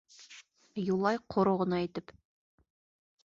[0.83, 2.15] Юлай ҡоро ғына итеп: